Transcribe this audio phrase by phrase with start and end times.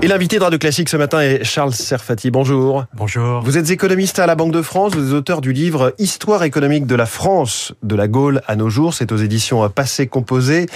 [0.00, 2.30] Et l'invité de Radio Classique ce matin est Charles Serfati.
[2.30, 2.84] Bonjour.
[2.94, 3.40] Bonjour.
[3.42, 4.94] Vous êtes économiste à la Banque de France.
[4.94, 8.70] Vous êtes auteur du livre Histoire économique de la France, de la Gaule à nos
[8.70, 8.94] jours.
[8.94, 10.66] C'est aux éditions Passé Composé.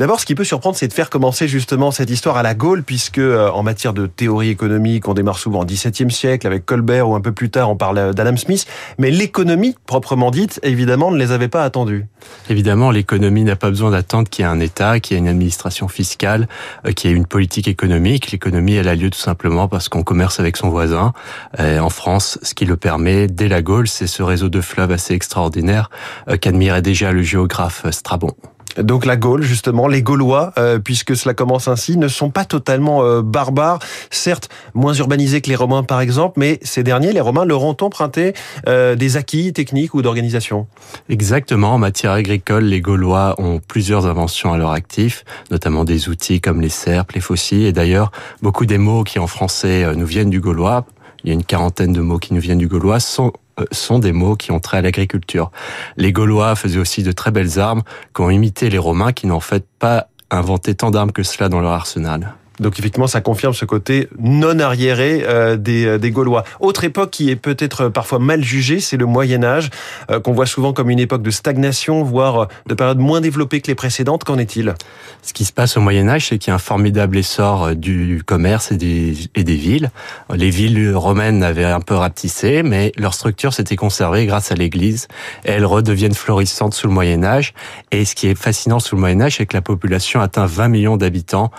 [0.00, 2.82] D'abord, ce qui peut surprendre, c'est de faire commencer justement cette histoire à la Gaule,
[2.82, 7.06] puisque euh, en matière de théorie économique, on démarre souvent au XVIIe siècle avec Colbert
[7.06, 8.64] ou un peu plus tard, on parle d'Adam Smith.
[8.96, 12.06] Mais l'économie, proprement dite, évidemment, ne les avait pas attendus.
[12.48, 15.28] Évidemment, l'économie n'a pas besoin d'attendre qu'il y ait un État, qu'il y ait une
[15.28, 16.48] administration fiscale,
[16.86, 18.30] euh, qu'il y ait une politique économique.
[18.30, 21.12] L'économie, elle a lieu tout simplement parce qu'on commerce avec son voisin.
[21.58, 25.12] en France, ce qui le permet, dès la Gaule, c'est ce réseau de fleuves assez
[25.12, 25.90] extraordinaire
[26.30, 28.32] euh, qu'admirait déjà le géographe Strabon.
[28.78, 33.02] Donc la Gaule, justement, les Gaulois, euh, puisque cela commence ainsi, ne sont pas totalement
[33.02, 33.80] euh, barbares,
[34.10, 37.76] certes moins urbanisés que les Romains par exemple, mais ces derniers, les Romains, leur ont
[37.80, 38.34] emprunté
[38.68, 40.66] euh, des acquis techniques ou d'organisation.
[41.08, 46.40] Exactement, en matière agricole, les Gaulois ont plusieurs inventions à leur actif, notamment des outils
[46.40, 50.30] comme les serpes, les faucilles, et d'ailleurs, beaucoup des mots qui en français nous viennent
[50.30, 50.84] du gaulois,
[51.24, 53.32] il y a une quarantaine de mots qui nous viennent du gaulois, sont
[53.72, 55.50] sont des mots qui ont trait à l'agriculture.
[55.96, 57.82] Les Gaulois faisaient aussi de très belles armes
[58.14, 61.60] qui ont imité les Romains qui n'ont fait pas inventé tant d'armes que cela dans
[61.60, 62.34] leur arsenal.
[62.60, 66.44] Donc effectivement, ça confirme ce côté non arriéré euh, des, euh, des Gaulois.
[66.60, 69.70] Autre époque qui est peut-être parfois mal jugée, c'est le Moyen Âge,
[70.10, 73.68] euh, qu'on voit souvent comme une époque de stagnation, voire de période moins développée que
[73.68, 74.24] les précédentes.
[74.24, 74.74] Qu'en est-il?
[75.22, 78.22] Ce qui se passe au Moyen Âge, c'est qu'il y a un formidable essor du
[78.24, 79.90] commerce et des, et des villes.
[80.34, 85.08] Les villes romaines avaient un peu rapetissé, mais leur structure s'était conservée grâce à l'Église.
[85.44, 87.54] Elles redeviennent florissantes sous le Moyen Âge.
[87.90, 90.68] Et ce qui est fascinant sous le Moyen Âge, c'est que la population atteint 20
[90.68, 91.50] millions d'habitants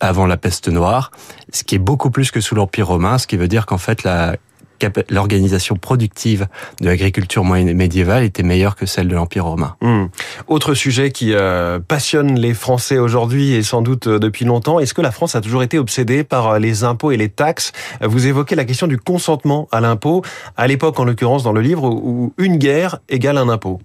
[0.00, 1.10] avant la peste noire,
[1.52, 4.02] ce qui est beaucoup plus que sous l'Empire romain, ce qui veut dire qu'en fait
[4.02, 4.36] la
[5.10, 6.46] l'organisation productive
[6.80, 9.76] de l'agriculture médiévale était meilleure que celle de l'Empire romain.
[9.80, 10.06] Hmm.
[10.48, 14.94] Autre sujet qui euh, passionne les Français aujourd'hui et sans doute euh, depuis longtemps, est-ce
[14.94, 17.72] que la France a toujours été obsédée par euh, les impôts et les taxes?
[18.02, 20.22] Vous évoquez la question du consentement à l'impôt,
[20.56, 23.80] à l'époque en l'occurrence dans le livre où une guerre égale un impôt.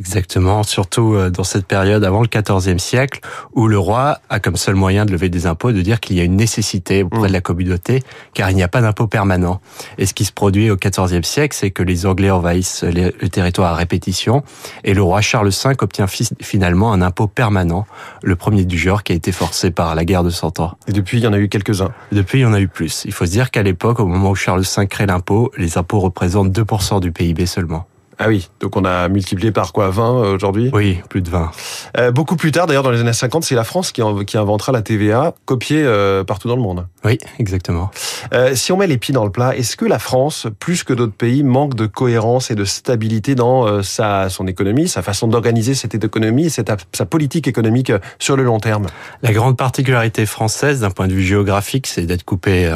[0.00, 3.20] Exactement, surtout euh, dans cette période avant le XIVe siècle,
[3.52, 6.20] où le roi a comme seul moyen de lever des impôts de dire qu'il y
[6.20, 9.60] a une nécessité auprès de la communauté, car il n'y a pas d'impôt permanent.
[9.98, 13.72] Et ce qui se produit au XIVe siècle, c'est que les Anglais envahissent le territoire
[13.72, 14.42] à répétition,
[14.82, 16.06] et le roi Charles V obtient
[16.42, 17.86] finalement un impôt permanent,
[18.22, 20.76] le premier du genre qui a été forcé par la guerre de Cent Ans.
[20.88, 21.92] Et depuis, il y en a eu quelques-uns.
[22.10, 23.04] Depuis, il y en a eu plus.
[23.04, 26.00] Il faut se dire qu'à l'époque, au moment où Charles V crée l'impôt, les impôts
[26.00, 27.86] représentent 2% du PIB seulement.
[28.18, 30.70] Ah oui, donc on a multiplié par quoi 20 euh, aujourd'hui?
[30.72, 31.50] Oui, plus de 20.
[31.96, 34.72] Euh, beaucoup plus tard, d'ailleurs, dans les années 50, c'est la France qui, qui inventera
[34.72, 36.86] la TVA, copiée euh, partout dans le monde.
[37.04, 37.90] Oui, exactement.
[38.32, 40.92] Euh, si on met les pieds dans le plat, est-ce que la France, plus que
[40.92, 45.74] d'autres pays, manque de cohérence et de stabilité dans sa, son économie, sa façon d'organiser
[45.74, 48.86] cette économie et cette, sa politique économique sur le long terme?
[49.22, 52.70] La grande particularité française, d'un point de vue géographique, c'est d'être coupé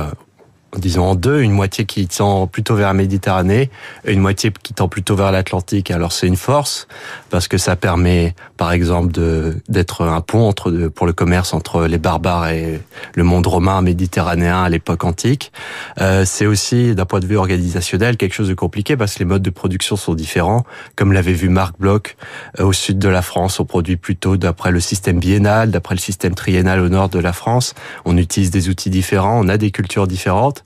[0.77, 3.71] disons en deux, une moitié qui tend plutôt vers la Méditerranée
[4.05, 5.91] et une moitié qui tend plutôt vers l'Atlantique.
[5.91, 6.87] Alors c'est une force
[7.31, 9.13] parce que ça permet, par exemple,
[9.69, 12.83] d'être un pont entre pour le commerce entre les barbares et
[13.15, 15.53] le monde romain méditerranéen à l'époque antique.
[16.01, 19.25] Euh, c'est aussi, d'un point de vue organisationnel, quelque chose de compliqué parce que les
[19.25, 20.65] modes de production sont différents.
[20.97, 22.17] Comme l'avait vu Marc Bloch,
[22.61, 26.01] euh, au sud de la France, on produit plutôt d'après le système biennal, d'après le
[26.01, 27.75] système triennal au nord de la France.
[28.05, 30.58] On utilise des outils différents, on a des cultures différentes.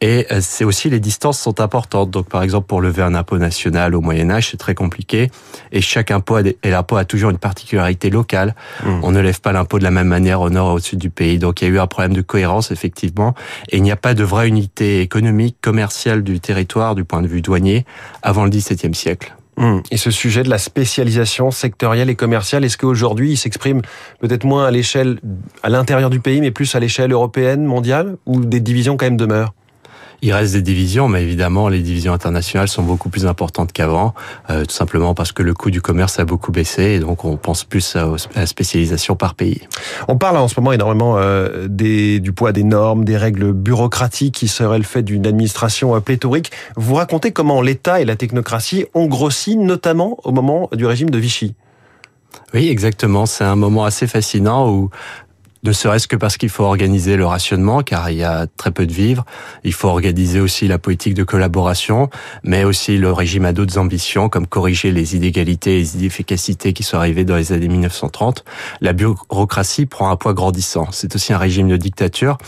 [0.00, 2.10] Et euh, c'est aussi les distances sont importantes.
[2.10, 5.30] Donc par exemple pour lever un impôt national au Moyen Âge, c'est très compliqué.
[5.72, 8.54] Et chaque impôt et l'impôt a toujours une particularité locale.
[8.84, 9.00] Mmh.
[9.02, 11.10] On ne lève pas l'impôt de la même manière au nord et au sud du
[11.10, 11.38] pays.
[11.38, 13.34] Donc il y a eu un problème de cohérence effectivement.
[13.70, 17.28] Et il n'y a pas de vraie unité économique, commerciale du territoire du point de
[17.28, 17.84] vue douanier
[18.22, 19.34] avant le XVIIe siècle.
[19.58, 19.80] Mmh.
[19.90, 23.82] Et ce sujet de la spécialisation sectorielle et commerciale, est-ce qu'aujourd'hui il s'exprime
[24.20, 25.18] peut-être moins à l'échelle,
[25.64, 29.16] à l'intérieur du pays, mais plus à l'échelle européenne, mondiale, ou des divisions quand même
[29.16, 29.52] demeurent?
[30.20, 34.14] Il reste des divisions, mais évidemment, les divisions internationales sont beaucoup plus importantes qu'avant,
[34.50, 37.36] euh, tout simplement parce que le coût du commerce a beaucoup baissé, et donc on
[37.36, 39.60] pense plus à, la spécialisation par pays.
[40.08, 44.34] On parle en ce moment énormément euh, des, du poids des normes, des règles bureaucratiques
[44.34, 46.50] qui seraient le fait d'une administration euh, pléthorique.
[46.76, 51.18] Vous racontez comment l'État et la technocratie ont grossi, notamment au moment du régime de
[51.18, 51.54] Vichy.
[52.54, 53.26] Oui, exactement.
[53.26, 54.90] C'est un moment assez fascinant où
[55.64, 58.86] ne serait-ce que parce qu'il faut organiser le rationnement, car il y a très peu
[58.86, 59.24] de vivres.
[59.64, 62.10] Il faut organiser aussi la politique de collaboration,
[62.44, 66.82] mais aussi le régime a d'autres ambitions, comme corriger les inégalités et les inefficacités qui
[66.82, 68.44] sont arrivées dans les années 1930.
[68.80, 70.88] La bureaucratie prend un poids grandissant.
[70.92, 72.38] C'est aussi un régime de dictature,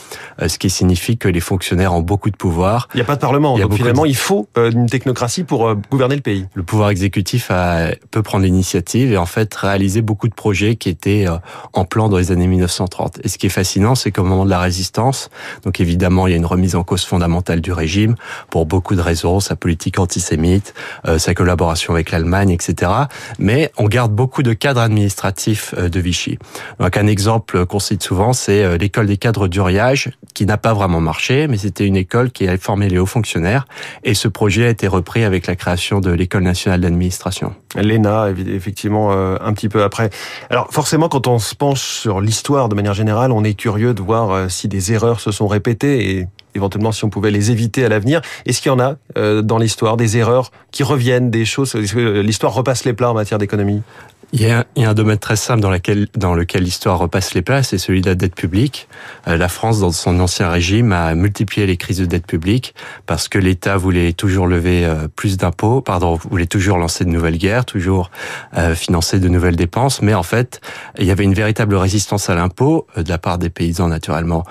[0.41, 2.89] euh, ce qui signifie que les fonctionnaires ont beaucoup de pouvoir.
[2.95, 5.75] Il n'y a pas de parlement, donc finalement, il faut euh, une technocratie pour euh,
[5.91, 6.47] gouverner le pays.
[6.55, 10.89] Le pouvoir exécutif a, peut prendre l'initiative et en fait réaliser beaucoup de projets qui
[10.89, 11.27] étaient
[11.73, 13.00] en plan dans les années 1930.
[13.01, 13.21] 1930.
[13.25, 15.31] Et ce qui est fascinant, c'est qu'au moment de la résistance,
[15.65, 18.15] donc évidemment, il y a une remise en cause fondamentale du régime
[18.51, 20.75] pour beaucoup de raisons, sa politique antisémite,
[21.07, 22.93] euh, sa collaboration avec l'Allemagne, etc.
[23.39, 26.39] Mais on garde beaucoup de cadres administratifs euh, de Vichy.
[26.79, 30.75] Donc un exemple qu'on cite souvent, c'est euh, l'école des cadres d'Uriage, qui n'a pas
[30.75, 33.67] vraiment marché, mais c'était une école qui a formé les hauts fonctionnaires.
[34.05, 37.55] Et ce projet a été repris avec la création de l'école nationale d'administration.
[37.77, 40.11] L'ENA, effectivement, un petit peu après.
[40.51, 44.03] Alors forcément, quand on se penche sur l'histoire de manière générale, on est curieux de
[44.03, 46.27] voir si des erreurs se sont répétées et
[46.57, 48.23] éventuellement si on pouvait les éviter à l'avenir.
[48.45, 48.97] Est-ce qu'il y en a
[49.43, 53.83] dans l'histoire des erreurs qui reviennent, des choses L'histoire repasse les plats en matière d'économie?
[54.33, 57.71] Il y, a, un domaine très simple dans, laquelle, dans lequel l'histoire repasse les places,
[57.71, 58.89] c'est celui de la dette publique.
[59.27, 62.75] Euh, la France, dans son ancien régime, a multiplié les crises de dette publique
[63.07, 67.39] parce que l'État voulait toujours lever euh, plus d'impôts, pardon, voulait toujours lancer de nouvelles
[67.39, 68.13] guerres, toujours
[68.57, 70.01] euh, financer de nouvelles dépenses.
[70.01, 70.61] Mais en fait,
[70.97, 74.45] il y avait une véritable résistance à l'impôt de la part des paysans, naturellement,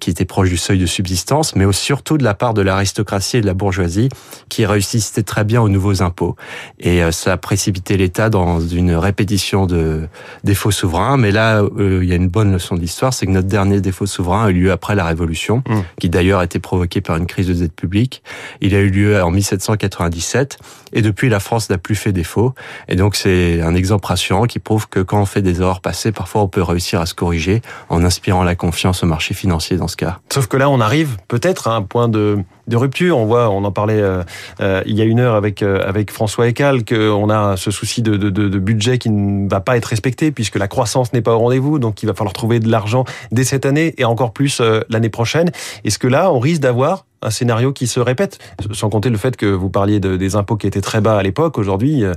[0.00, 3.40] qui étaient proches du seuil de subsistance, mais surtout de la part de l'aristocratie et
[3.40, 4.08] de la bourgeoisie
[4.48, 6.36] qui réussissaient très bien aux nouveaux impôts.
[6.78, 10.08] Et ça a précipité l'État dans une répétition de
[10.42, 11.18] défauts souverains.
[11.18, 13.82] Mais là, euh, il y a une bonne leçon de l'histoire, c'est que notre dernier
[13.82, 15.80] défaut souverain a eu lieu après la Révolution, mmh.
[16.00, 18.22] qui d'ailleurs a été provoqué par une crise de dette publique.
[18.62, 20.58] Il a eu lieu en 1797,
[20.94, 22.54] et depuis, la France n'a plus fait défaut.
[22.88, 26.12] Et donc, c'est un exemple rassurant qui prouve que quand on fait des erreurs passées,
[26.12, 27.60] parfois on peut réussir à se corriger
[27.90, 30.20] en inspirant la confiance au marché financier dans ce cas.
[30.32, 33.18] Sauf que là, on arrive peut-être à un point de, de rupture.
[33.18, 34.22] On voit, on en parlait euh,
[34.60, 38.16] euh, il y a une heure avec avec François Ecal, qu'on a ce souci de,
[38.16, 41.38] de, de budget qui ne va pas être respecté puisque la croissance n'est pas au
[41.38, 41.78] rendez-vous.
[41.78, 45.08] Donc il va falloir trouver de l'argent dès cette année et encore plus euh, l'année
[45.08, 45.50] prochaine.
[45.84, 48.38] Est-ce que là, on risque d'avoir un scénario qui se répète,
[48.72, 51.22] sans compter le fait que vous parliez de, des impôts qui étaient très bas à
[51.22, 51.58] l'époque.
[51.58, 52.12] Aujourd'hui, euh,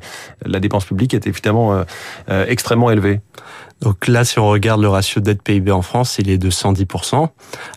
[0.46, 1.84] la dépense publique est évidemment
[2.30, 3.22] euh, extrêmement élevée.
[3.82, 7.28] Donc là, si on regarde le ratio dette PIB en France, il est de 110%,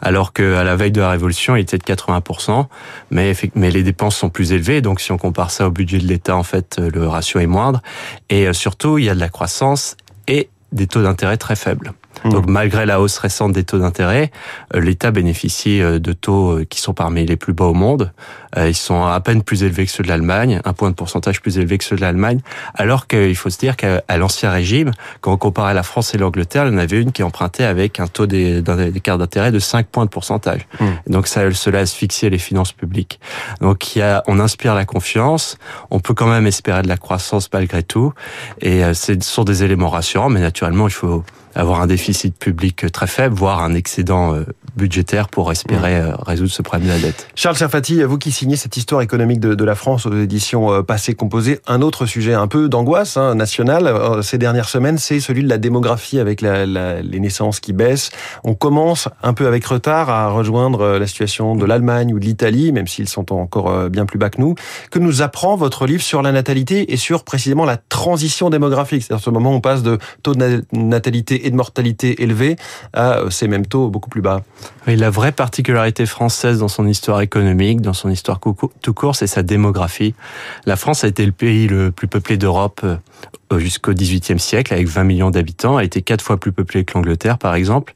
[0.00, 2.66] alors qu'à la veille de la Révolution, il était de 80%.
[3.10, 6.06] Mais, mais les dépenses sont plus élevées, donc si on compare ça au budget de
[6.06, 7.82] l'État, en fait, le ratio est moindre.
[8.30, 9.96] Et surtout, il y a de la croissance
[10.28, 11.92] et des taux d'intérêt très faibles.
[12.25, 12.31] Mmh.
[12.31, 14.31] Donc malgré la hausse récente des taux d'intérêt,
[14.75, 18.12] euh, l'État bénéficie euh, de taux euh, qui sont parmi les plus bas au monde.
[18.56, 21.59] Ils sont à peine plus élevés que ceux de l'Allemagne, un point de pourcentage plus
[21.59, 22.41] élevé que ceux de l'Allemagne,
[22.75, 26.67] alors qu'il faut se dire qu'à l'ancien régime, quand on comparait la France et l'Angleterre,
[26.67, 30.06] il y en avait une qui empruntait avec un taux d'écart d'intérêt de 5 points
[30.06, 30.67] de pourcentage.
[30.81, 30.87] Mmh.
[31.09, 33.21] Donc ça, cela asphyxiait les finances publiques.
[33.61, 35.59] Donc il y a, on inspire la confiance,
[35.91, 38.14] on peut quand même espérer de la croissance malgré tout,
[38.62, 41.23] et ce sont des éléments rassurants, mais naturellement il faut
[41.58, 44.44] avoir un déficit public très faible, voire un excédent euh,
[44.78, 47.28] budgétaire pour espérer euh, résoudre ce problème de la dette.
[47.34, 50.82] Charles Serfati, vous qui signez cette histoire économique de, de la France aux éditions euh,
[50.82, 53.92] passées composées, un autre sujet un peu d'angoisse hein, nationale
[54.22, 58.10] ces dernières semaines, c'est celui de la démographie avec la, la, les naissances qui baissent.
[58.44, 62.72] On commence un peu avec retard à rejoindre la situation de l'Allemagne ou de l'Italie,
[62.72, 64.54] même s'ils sont encore bien plus bas que nous.
[64.90, 69.02] Que nous apprend votre livre sur la natalité et sur précisément la transition démographique?
[69.02, 72.56] C'est-à-dire ce moment où on passe de taux de natalité et de mortalité élevée
[72.92, 74.42] à euh, ces mêmes taux beaucoup plus bas.
[74.87, 79.26] Oui, la vraie particularité française dans son histoire économique, dans son histoire tout court, c'est
[79.26, 80.15] sa démographie.
[80.67, 84.88] La France a été le pays le plus peuplé d'Europe euh, jusqu'au XVIIIe siècle, avec
[84.88, 87.94] 20 millions d'habitants, a été quatre fois plus peuplé que l'Angleterre, par exemple.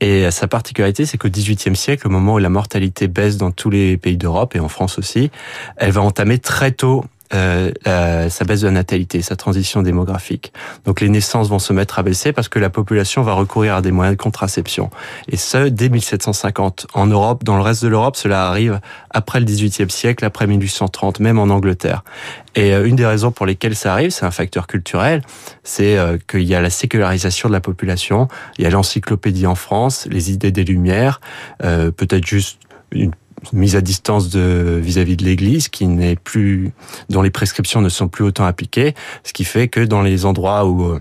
[0.00, 3.70] Et sa particularité, c'est qu'au XVIIIe siècle, au moment où la mortalité baisse dans tous
[3.70, 5.30] les pays d'Europe et en France aussi,
[5.76, 7.70] elle va entamer très tôt euh,
[8.28, 10.52] sa baisse de la natalité, sa transition démographique.
[10.84, 13.82] Donc les naissances vont se mettre à baisser parce que la population va recourir à
[13.82, 14.90] des moyens de contraception.
[15.28, 16.86] Et ce, dès 1750.
[16.94, 18.80] En Europe, dans le reste de l'Europe, cela arrive
[19.10, 22.02] après le XVIIIe siècle, après 1830, même en Angleterre.
[22.54, 25.22] Et euh, une des raisons pour lesquelles ça arrive, c'est un facteur culturel,
[25.62, 28.28] c'est euh, qu'il y a la sécularisation de la population,
[28.58, 31.20] il y a l'encyclopédie en France, les idées des Lumières,
[31.62, 32.58] euh, peut-être juste
[32.92, 33.12] une
[33.52, 36.72] mise à distance de vis-à-vis de l'Église, qui n'est plus,
[37.10, 40.66] dont les prescriptions ne sont plus autant appliquées, ce qui fait que dans les endroits
[40.66, 41.00] où euh,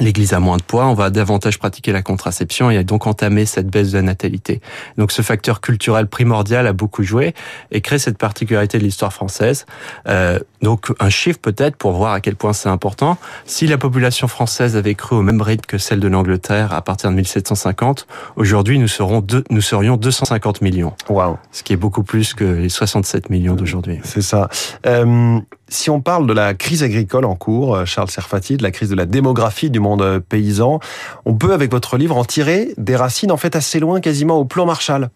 [0.00, 3.68] L'Église a moins de poids, on va davantage pratiquer la contraception et donc entamer cette
[3.68, 4.60] baisse de la natalité.
[4.98, 7.32] Donc ce facteur culturel primordial a beaucoup joué
[7.70, 9.66] et crée cette particularité de l'histoire française.
[10.08, 13.18] Euh, donc un chiffre peut-être pour voir à quel point c'est important.
[13.44, 17.10] Si la population française avait cru au même rythme que celle de l'Angleterre à partir
[17.10, 20.94] de 1750, aujourd'hui nous, serons deux, nous serions 250 millions.
[21.08, 21.38] Wow.
[21.52, 24.00] Ce qui est beaucoup plus que les 67 millions d'aujourd'hui.
[24.02, 24.48] C'est ça.
[24.86, 28.70] Euh, si on parle de la crise agricole en cours, euh, Charles Serfati, de la
[28.70, 30.80] crise de la démographie du monde euh, paysan,
[31.24, 34.44] on peut avec votre livre en tirer des racines en fait assez loin, quasiment au
[34.44, 35.10] plan Marshall.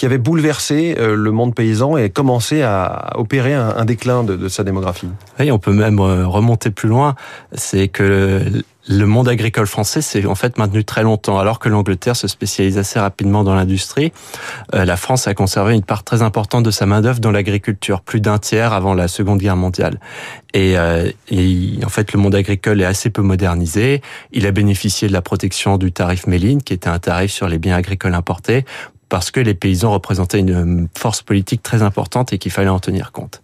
[0.00, 4.64] Qui avait bouleversé euh, le monde paysan et commencé à opérer un, déclin de, sa
[4.64, 5.08] démographie.
[5.38, 7.14] Oui, on peut même euh, remonter plus loin.
[7.52, 12.16] C'est que le monde agricole français s'est en fait maintenu très longtemps, alors que l'Angleterre
[12.16, 14.10] se spécialise assez rapidement dans l'industrie.
[14.74, 18.00] Euh, la France a conservé une part très importante de sa main d'œuvre dans l'agriculture,
[18.00, 20.00] plus d'un tiers avant la Seconde Guerre mondiale.
[20.54, 20.76] Et,
[21.30, 24.02] et, en fait, le monde agricole est assez peu modernisé.
[24.32, 27.58] Il a bénéficié de la protection du tarif Méline, qui était un tarif sur les
[27.58, 28.64] biens agricoles importés,
[29.10, 33.12] parce que les paysans représentaient une force politique très importante et qu'il fallait en tenir
[33.12, 33.42] compte.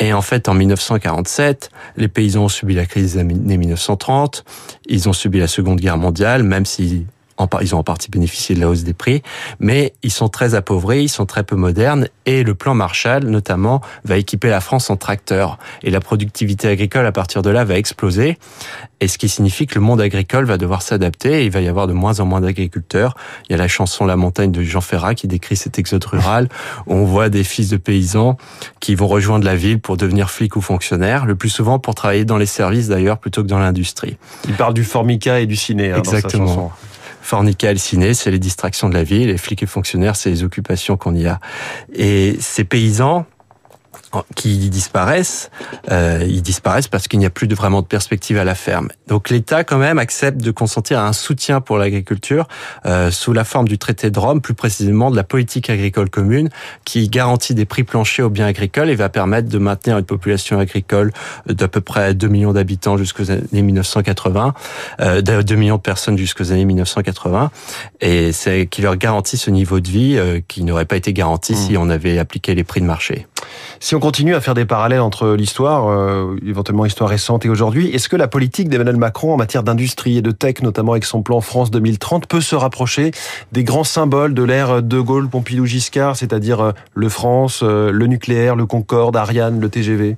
[0.00, 4.44] Et en fait, en 1947, les paysans ont subi la crise des années 1930,
[4.86, 7.06] ils ont subi la Seconde Guerre mondiale, même si
[7.60, 9.22] ils ont en partie bénéficié de la hausse des prix,
[9.60, 13.80] mais ils sont très appauvris, ils sont très peu modernes, et le plan Marshall, notamment,
[14.04, 15.58] va équiper la France en tracteurs.
[15.82, 18.38] Et la productivité agricole, à partir de là, va exploser,
[19.00, 21.68] et ce qui signifie que le monde agricole va devoir s'adapter, et il va y
[21.68, 23.16] avoir de moins en moins d'agriculteurs.
[23.48, 26.48] Il y a la chanson La montagne de Jean Ferrat qui décrit cet exode rural,
[26.86, 28.36] où on voit des fils de paysans
[28.80, 32.24] qui vont rejoindre la ville pour devenir flics ou fonctionnaires, le plus souvent pour travailler
[32.24, 34.16] dans les services d'ailleurs, plutôt que dans l'industrie.
[34.46, 36.44] Il parle du formica et du ciné hein, Exactement.
[36.44, 36.70] dans sa chanson.
[37.22, 39.28] Fornica ciné, c'est les distractions de la ville.
[39.28, 41.40] Les flics et fonctionnaires, c'est les occupations qu'on y a.
[41.94, 43.26] Et ces paysans,
[44.34, 45.50] qui disparaissent,
[45.90, 48.88] euh, ils disparaissent parce qu'il n'y a plus de, vraiment de perspective à la ferme.
[49.08, 52.46] Donc l'État quand même accepte de consentir à un soutien pour l'agriculture
[52.86, 56.50] euh, sous la forme du traité de Rome, plus précisément de la politique agricole commune,
[56.84, 60.58] qui garantit des prix planchers aux biens agricoles et va permettre de maintenir une population
[60.58, 61.12] agricole
[61.46, 64.54] d'à peu près 2 millions d'habitants jusqu'aux années 1980,
[65.00, 67.50] euh, 2 millions de personnes jusqu'aux années 1980,
[68.00, 71.52] et c'est qui leur garantit ce niveau de vie euh, qui n'aurait pas été garanti
[71.52, 71.56] mmh.
[71.56, 73.26] si on avait appliqué les prix de marché.
[73.80, 77.88] Si on continue à faire des parallèles entre l'histoire, euh, éventuellement histoire récente et aujourd'hui,
[77.88, 81.22] est-ce que la politique d'Emmanuel Macron en matière d'industrie et de tech, notamment avec son
[81.22, 83.10] plan France 2030, peut se rapprocher
[83.52, 88.06] des grands symboles de l'ère De Gaulle, Pompidou, Giscard, c'est-à-dire euh, le France, euh, le
[88.06, 90.16] nucléaire, le Concorde, Ariane, le TGV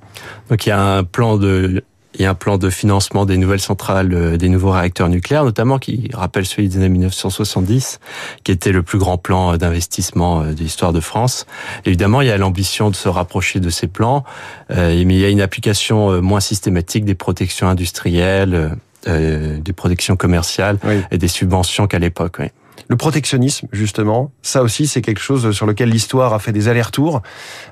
[0.50, 1.82] Donc il y a un plan de
[2.14, 5.44] il y a un plan de financement des nouvelles centrales, euh, des nouveaux réacteurs nucléaires,
[5.44, 8.00] notamment qui rappelle celui des années 1970,
[8.44, 11.46] qui était le plus grand plan euh, d'investissement euh, de l'histoire de France.
[11.84, 14.24] Évidemment, il y a l'ambition de se rapprocher de ces plans,
[14.70, 20.78] mais il y a une application moins systématique des protections industrielles, des protections commerciales
[21.10, 22.36] et des subventions qu'à l'époque.
[22.38, 22.46] Oui.
[22.88, 27.22] Le protectionnisme, justement, ça aussi, c'est quelque chose sur lequel l'histoire a fait des allers-retours.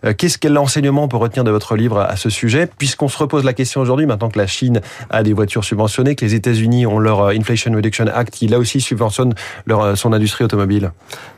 [0.04, 2.66] Euh, qu'est-ce quel enseignement on peut retenir de votre livre à ce sujet?
[2.78, 4.80] Puisqu'on se repose la question aujourd'hui, maintenant que la Chine
[5.10, 8.58] a des voitures subventionnées, que les États-Unis ont leur euh, Inflation Reduction Act, qui là
[8.58, 9.34] aussi subventionne
[9.66, 10.92] leur, euh, son industrie automobile.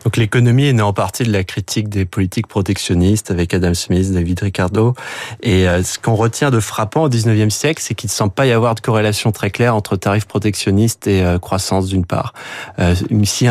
[0.05, 4.13] Donc l'économie est née en partie de la critique des politiques protectionnistes avec Adam Smith,
[4.13, 4.95] David Ricardo.
[5.43, 8.53] Et ce qu'on retient de frappant au 19e siècle, c'est qu'il ne semble pas y
[8.53, 12.35] avoir de corrélation très claire entre tarifs protectionnistes et croissance d'une part.
[12.79, 12.95] Euh,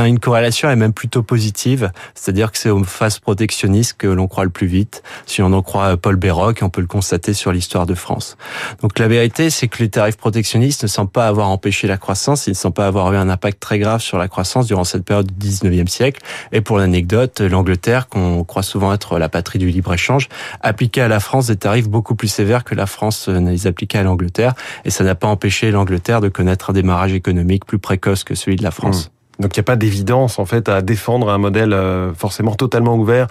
[0.06, 4.44] une corrélation est même plutôt positive, c'est-à-dire que c'est aux phases protectionnistes que l'on croit
[4.44, 5.04] le plus vite.
[5.26, 8.38] Si on en croit Paul Béroc, on peut le constater sur l'histoire de France.
[8.82, 12.48] Donc la vérité, c'est que les tarifs protectionnistes ne semblent pas avoir empêché la croissance,
[12.48, 15.06] ils ne semblent pas avoir eu un impact très grave sur la croissance durant cette
[15.06, 16.22] période du 19e siècle.
[16.52, 20.30] Et pour l'anecdote, l'Angleterre, qu'on croit souvent être la patrie du libre-échange,
[20.62, 24.00] appliquait à la France des tarifs beaucoup plus sévères que la France ne les appliquait
[24.00, 24.54] à l'Angleterre.
[24.86, 28.56] Et ça n'a pas empêché l'Angleterre de connaître un démarrage économique plus précoce que celui
[28.56, 29.08] de la France.
[29.08, 29.23] Mmh.
[29.44, 32.96] Donc il n'y a pas d'évidence en fait à défendre un modèle euh, forcément totalement
[32.96, 33.28] ouvert.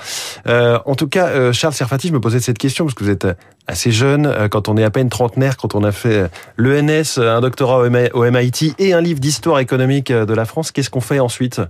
[0.47, 3.11] Euh, en tout cas, euh, Charles Serfati, je me posais cette question parce que vous
[3.11, 3.26] êtes
[3.66, 7.78] assez jeune, quand on est à peine trentenaire, quand on a fait l'ENS, un doctorat
[8.12, 11.61] au MIT et un livre d'histoire économique de la France, qu'est-ce qu'on fait ensuite?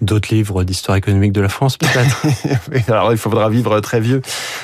[0.00, 2.22] D'autres livres d'histoire économique de la France, peut-être.
[2.88, 4.22] Alors, il faudra vivre très vieux.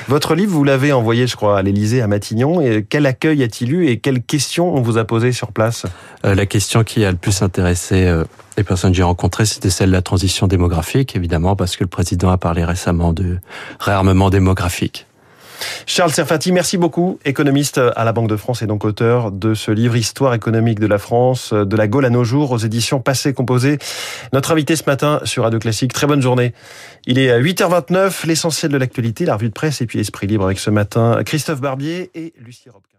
[0.08, 2.60] Votre livre, vous l'avez envoyé, je crois, à l'Élysée, à Matignon.
[2.60, 5.86] Et quel accueil a-t-il eu et quelles questions on vous a posées sur place?
[6.22, 8.10] La question qui a le plus intéressé
[8.56, 11.88] les personnes que j'ai rencontrées, c'était celle de la transition démographique, évidemment, parce que le
[11.88, 13.38] président a parlé récemment de
[13.78, 15.06] réarmement démographique.
[15.86, 19.70] Charles Serfati, merci beaucoup, économiste à la Banque de France et donc auteur de ce
[19.70, 23.32] livre Histoire économique de la France, de la Gaule à nos jours, aux éditions Passé
[23.32, 23.78] Composé.
[24.32, 25.92] Notre invité ce matin sur Radio Classique.
[25.92, 26.52] Très bonne journée.
[27.06, 30.44] Il est à 8h29, l'essentiel de l'actualité, la revue de presse et puis Esprit Libre
[30.44, 32.95] avec ce matin Christophe Barbier et Lucie Robka.